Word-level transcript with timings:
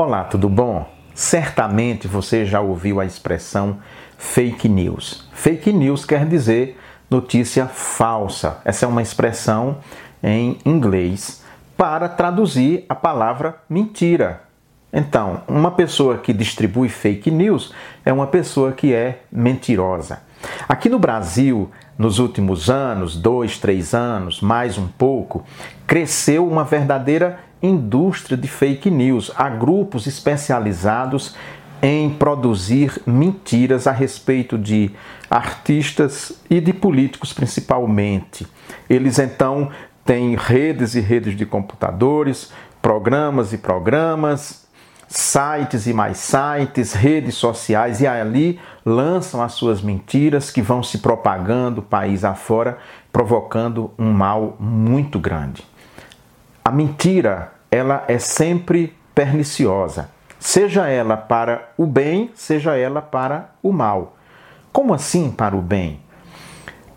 Olá, 0.00 0.22
tudo 0.22 0.48
bom? 0.48 0.88
Certamente 1.12 2.06
você 2.06 2.46
já 2.46 2.60
ouviu 2.60 3.00
a 3.00 3.04
expressão 3.04 3.78
fake 4.16 4.68
news. 4.68 5.28
Fake 5.32 5.72
news 5.72 6.04
quer 6.04 6.24
dizer 6.24 6.78
notícia 7.10 7.66
falsa. 7.66 8.58
Essa 8.64 8.86
é 8.86 8.88
uma 8.88 9.02
expressão 9.02 9.78
em 10.22 10.56
inglês 10.64 11.42
para 11.76 12.08
traduzir 12.08 12.86
a 12.88 12.94
palavra 12.94 13.56
mentira. 13.68 14.44
Então, 14.92 15.42
uma 15.48 15.72
pessoa 15.72 16.18
que 16.18 16.32
distribui 16.32 16.88
fake 16.88 17.32
news 17.32 17.74
é 18.04 18.12
uma 18.12 18.28
pessoa 18.28 18.70
que 18.70 18.94
é 18.94 19.22
mentirosa. 19.32 20.20
Aqui 20.68 20.88
no 20.88 20.98
Brasil, 20.98 21.70
nos 21.96 22.18
últimos 22.18 22.70
anos, 22.70 23.16
dois, 23.16 23.58
três 23.58 23.94
anos, 23.94 24.40
mais 24.40 24.78
um 24.78 24.86
pouco, 24.86 25.44
cresceu 25.86 26.46
uma 26.46 26.64
verdadeira 26.64 27.40
indústria 27.62 28.36
de 28.36 28.46
fake 28.46 28.90
news. 28.90 29.32
Há 29.36 29.48
grupos 29.48 30.06
especializados 30.06 31.34
em 31.82 32.10
produzir 32.10 33.00
mentiras 33.06 33.86
a 33.86 33.92
respeito 33.92 34.58
de 34.58 34.90
artistas 35.30 36.32
e 36.50 36.60
de 36.60 36.72
políticos 36.72 37.32
principalmente. 37.32 38.46
Eles 38.88 39.18
então 39.18 39.70
têm 40.04 40.36
redes 40.36 40.94
e 40.94 41.00
redes 41.00 41.36
de 41.36 41.46
computadores, 41.46 42.52
programas 42.80 43.52
e 43.52 43.58
programas, 43.58 44.67
sites 45.08 45.86
e 45.86 45.92
mais 45.94 46.18
sites, 46.18 46.92
redes 46.92 47.34
sociais 47.34 48.00
e 48.02 48.06
ali 48.06 48.60
lançam 48.84 49.42
as 49.42 49.52
suas 49.52 49.80
mentiras 49.80 50.50
que 50.50 50.60
vão 50.60 50.82
se 50.82 50.98
propagando 50.98 51.82
país 51.82 52.24
afora, 52.24 52.78
provocando 53.10 53.90
um 53.98 54.12
mal 54.12 54.54
muito 54.60 55.18
grande. 55.18 55.66
A 56.62 56.70
mentira, 56.70 57.52
ela 57.70 58.04
é 58.06 58.18
sempre 58.18 58.94
perniciosa, 59.14 60.10
seja 60.38 60.86
ela 60.86 61.16
para 61.16 61.70
o 61.78 61.86
bem, 61.86 62.30
seja 62.34 62.76
ela 62.76 63.00
para 63.00 63.50
o 63.62 63.72
mal. 63.72 64.16
Como 64.70 64.92
assim 64.92 65.30
para 65.30 65.56
o 65.56 65.62
bem? 65.62 66.00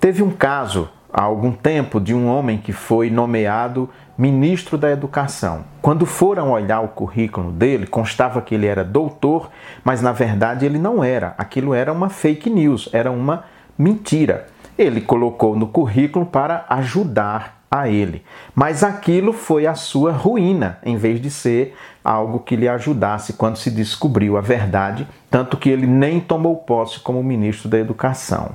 Teve 0.00 0.22
um 0.22 0.30
caso 0.30 0.90
há 1.12 1.22
algum 1.22 1.52
tempo 1.52 2.00
de 2.00 2.14
um 2.14 2.26
homem 2.26 2.58
que 2.58 2.72
foi 2.72 3.10
nomeado 3.10 3.88
ministro 4.16 4.76
da 4.76 4.90
Educação. 4.90 5.64
Quando 5.80 6.04
foram 6.04 6.50
olhar 6.50 6.80
o 6.80 6.88
currículo 6.88 7.50
dele, 7.50 7.86
constava 7.86 8.42
que 8.42 8.54
ele 8.54 8.66
era 8.66 8.84
doutor, 8.84 9.50
mas 9.82 10.02
na 10.02 10.12
verdade 10.12 10.66
ele 10.66 10.78
não 10.78 11.02
era. 11.02 11.34
Aquilo 11.38 11.74
era 11.74 11.92
uma 11.92 12.08
fake 12.08 12.50
news, 12.50 12.88
era 12.92 13.10
uma 13.10 13.44
mentira. 13.78 14.46
Ele 14.76 15.00
colocou 15.00 15.56
no 15.56 15.66
currículo 15.66 16.26
para 16.26 16.64
ajudar 16.68 17.60
a 17.70 17.88
ele. 17.88 18.24
Mas 18.54 18.82
aquilo 18.82 19.32
foi 19.32 19.66
a 19.66 19.74
sua 19.74 20.12
ruína, 20.12 20.78
em 20.84 20.96
vez 20.96 21.20
de 21.20 21.30
ser 21.30 21.76
algo 22.02 22.40
que 22.40 22.56
lhe 22.56 22.68
ajudasse 22.68 23.34
quando 23.34 23.56
se 23.56 23.70
descobriu 23.70 24.36
a 24.36 24.40
verdade, 24.40 25.06
tanto 25.30 25.56
que 25.56 25.70
ele 25.70 25.86
nem 25.86 26.18
tomou 26.18 26.56
posse 26.56 26.98
como 26.98 27.22
ministro 27.22 27.68
da 27.68 27.78
Educação. 27.78 28.52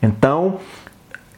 Então, 0.00 0.58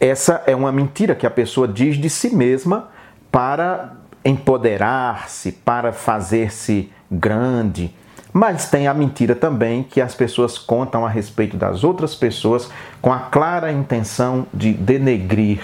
essa 0.00 0.42
é 0.46 0.54
uma 0.54 0.70
mentira 0.70 1.14
que 1.14 1.26
a 1.26 1.30
pessoa 1.30 1.66
diz 1.66 1.96
de 1.96 2.10
si 2.10 2.34
mesma 2.34 2.88
para 3.30 3.92
empoderar-se, 4.24 5.52
para 5.52 5.92
fazer-se 5.92 6.90
grande. 7.10 7.94
Mas 8.32 8.68
tem 8.68 8.86
a 8.86 8.92
mentira 8.92 9.34
também 9.34 9.82
que 9.82 10.00
as 10.00 10.14
pessoas 10.14 10.58
contam 10.58 11.06
a 11.06 11.08
respeito 11.08 11.56
das 11.56 11.84
outras 11.84 12.14
pessoas 12.14 12.70
com 13.00 13.12
a 13.12 13.20
clara 13.20 13.72
intenção 13.72 14.46
de 14.52 14.72
denegrir, 14.72 15.60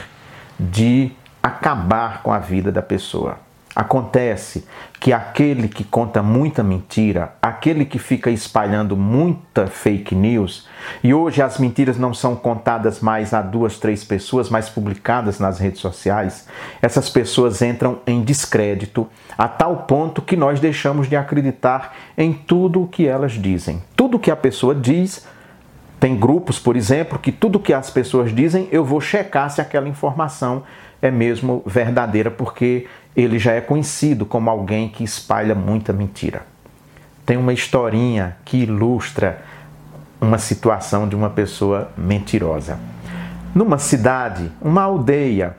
de 0.59 1.13
acabar 1.43 2.23
com 2.23 2.33
a 2.33 2.39
vida 2.39 2.73
da 2.73 2.81
pessoa. 2.81 3.39
Acontece 3.75 4.67
que 5.01 5.13
aquele 5.13 5.67
que 5.67 5.83
conta 5.83 6.23
muita 6.23 6.63
mentira, 6.63 7.33
aquele 7.41 7.85
que 7.87 7.99
fica 7.99 8.31
espalhando 8.31 8.97
muita 8.97 9.67
fake 9.67 10.15
news, 10.15 10.69
e 11.03 11.15
hoje 11.15 11.41
as 11.41 11.59
mentiras 11.59 11.97
não 11.97 12.13
são 12.13 12.37
contadas 12.37 13.01
mais 13.01 13.33
a 13.33 13.41
duas, 13.41 13.79
três 13.79 14.05
pessoas, 14.05 14.51
mas 14.51 14.69
publicadas 14.69 15.41
nas 15.41 15.59
redes 15.59 15.81
sociais, 15.81 16.47
essas 16.83 17.09
pessoas 17.09 17.63
entram 17.63 17.99
em 18.07 18.23
descrédito 18.23 19.09
a 19.37 19.49
tal 19.49 19.79
ponto 19.79 20.21
que 20.21 20.37
nós 20.37 20.61
deixamos 20.61 21.09
de 21.09 21.17
acreditar 21.17 21.95
em 22.17 22.33
tudo 22.33 22.83
o 22.83 22.87
que 22.87 23.07
elas 23.07 23.33
dizem. 23.33 23.83
Tudo 23.97 24.19
que 24.19 24.31
a 24.31 24.37
pessoa 24.37 24.75
diz, 24.75 25.27
tem 26.03 26.17
grupos, 26.17 26.59
por 26.59 26.75
exemplo, 26.75 27.17
que 27.17 27.31
tudo 27.31 27.61
que 27.61 27.73
as 27.73 27.89
pessoas 27.89 28.35
dizem, 28.35 28.69
eu 28.73 28.85
vou 28.85 29.01
checar 29.01 29.49
se 29.49 29.61
aquela 29.61 29.89
informação 29.89 30.65
é 31.01 31.13
mesmo 31.13 31.63
verdadeira, 31.65 32.29
porque 32.29 32.89
ele 33.15 33.39
já 33.39 33.53
é 33.53 33.61
conhecido 33.61 34.27
como 34.27 34.51
alguém 34.51 34.89
que 34.89 35.05
espalha 35.05 35.55
muita 35.55 35.93
mentira. 35.93 36.43
Tem 37.25 37.37
uma 37.37 37.53
historinha 37.53 38.37
que 38.45 38.65
ilustra 38.65 39.45
uma 40.21 40.39
situação 40.39 41.09
de 41.09 41.15
uma 41.15 41.31
pessoa 41.31 41.93
mentirosa. 41.97 42.81
Numa 43.55 43.79
cidade, 43.79 44.51
uma 44.61 44.83
aldeia, 44.83 45.57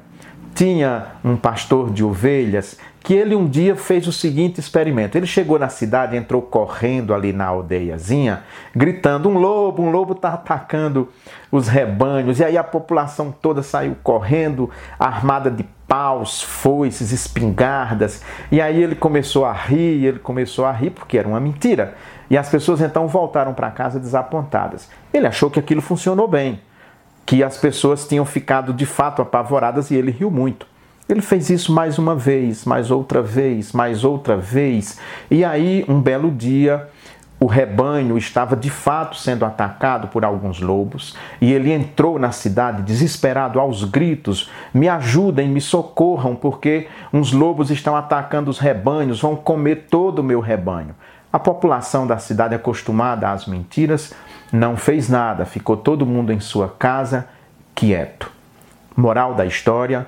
tinha 0.54 1.06
um 1.24 1.38
pastor 1.38 1.90
de 1.90 2.04
ovelhas 2.04 2.78
que 3.04 3.14
ele 3.14 3.36
um 3.36 3.46
dia 3.46 3.76
fez 3.76 4.08
o 4.08 4.14
seguinte 4.14 4.62
experimento. 4.62 5.18
Ele 5.18 5.28
chegou 5.28 5.60
na 5.60 5.68
cidade, 5.68 6.16
entrou 6.16 6.42
correndo 6.42 7.14
ali 7.14 7.34
na 7.34 7.48
aldeiazinha, 7.48 8.44
gritando: 8.74 9.28
um 9.28 9.38
lobo, 9.38 9.84
um 9.84 9.92
lobo 9.92 10.14
está 10.14 10.30
atacando 10.30 11.10
os 11.52 11.68
rebanhos. 11.68 12.40
E 12.40 12.46
aí 12.46 12.58
a 12.58 12.64
população 12.64 13.30
toda 13.30 13.62
saiu 13.62 13.98
correndo, 14.02 14.70
armada 14.98 15.52
de 15.52 15.64
paus, 15.86 16.42
foices, 16.42 17.12
espingardas. 17.12 18.24
E 18.50 18.62
aí 18.62 18.82
ele 18.82 18.96
começou 18.96 19.44
a 19.44 19.52
rir, 19.52 20.06
ele 20.06 20.20
começou 20.20 20.66
a 20.66 20.72
rir 20.72 20.92
porque 20.92 21.18
era 21.18 21.28
uma 21.28 21.42
mentira. 21.42 21.96
E 22.30 22.38
as 22.38 22.48
pessoas 22.48 22.80
então 22.80 23.06
voltaram 23.08 23.54
para 23.54 23.70
casa 23.70 24.00
desapontadas. 24.00 24.90
Ele 25.14 25.28
achou 25.28 25.52
que 25.52 25.60
aquilo 25.60 25.82
funcionou 25.82 26.28
bem, 26.28 26.62
que 27.26 27.44
as 27.44 27.58
pessoas 27.58 28.08
tinham 28.08 28.26
ficado 28.26 28.74
de 28.74 28.86
fato 28.86 29.22
apavoradas 29.22 29.92
e 29.92 29.96
ele 29.96 30.10
riu 30.10 30.32
muito. 30.32 30.73
Ele 31.08 31.22
fez 31.22 31.50
isso 31.50 31.74
mais 31.74 32.00
uma 32.00 32.16
vez, 32.16 32.64
mais 32.64 32.90
outra 32.90 33.22
vez, 33.22 33.74
mais 33.74 34.06
outra 34.06 34.38
vez. 34.38 35.00
E 35.30 35.44
aí, 35.44 35.84
um 35.90 36.00
belo 36.00 36.32
dia, 36.32 36.88
o 37.42 37.46
rebanho 37.46 38.18
estava 38.18 38.56
de 38.56 38.70
fato 38.70 39.18
sendo 39.18 39.44
atacado 39.44 40.08
por 40.08 40.24
alguns 40.24 40.62
lobos 40.62 41.14
e 41.42 41.52
ele 41.52 41.74
entrou 41.74 42.18
na 42.18 42.32
cidade 42.32 42.84
desesperado 42.84 43.60
aos 43.60 43.84
gritos: 43.84 44.50
Me 44.74 44.88
ajudem, 44.88 45.50
me 45.50 45.60
socorram, 45.60 46.36
porque 46.36 46.88
uns 47.12 47.34
lobos 47.34 47.70
estão 47.70 47.98
atacando 47.98 48.50
os 48.50 48.60
rebanhos, 48.60 49.20
vão 49.20 49.36
comer 49.36 49.88
todo 49.90 50.20
o 50.20 50.24
meu 50.24 50.40
rebanho. 50.40 50.96
A 51.34 51.38
população 51.38 52.08
da 52.08 52.18
cidade, 52.18 52.56
acostumada 52.56 53.30
às 53.30 53.46
mentiras, 53.46 54.14
não 54.54 54.78
fez 54.78 55.10
nada, 55.10 55.44
ficou 55.44 55.76
todo 55.76 56.06
mundo 56.06 56.32
em 56.32 56.40
sua 56.40 56.70
casa, 56.70 57.28
quieto. 57.76 58.32
Moral 58.96 59.34
da 59.34 59.46
história 59.46 60.08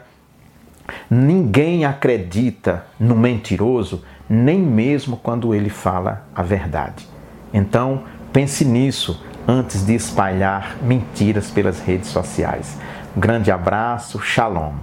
Ninguém 1.10 1.86
acredita 1.86 2.86
no 3.00 3.16
mentiroso, 3.16 4.04
nem 4.30 4.60
mesmo 4.60 5.18
quando 5.18 5.54
ele 5.54 5.70
fala 5.70 6.28
a 6.36 6.42
verdade. 6.42 7.08
Então, 7.54 8.04
pense 8.34 8.66
nisso 8.66 9.24
antes 9.48 9.86
de 9.86 9.94
espalhar 9.94 10.78
mentiras 10.82 11.50
pelas 11.50 11.80
redes 11.80 12.10
sociais. 12.10 12.78
Um 13.16 13.20
grande 13.20 13.52
abraço, 13.52 14.20
shalom. 14.20 14.74